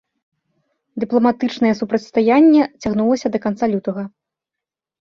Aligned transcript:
Дыпламатычнае 1.03 1.73
супрацьстаянне 1.81 2.63
цягнулася 2.81 3.25
ад 3.31 3.35
канца 3.47 3.65
лютага. 3.77 4.03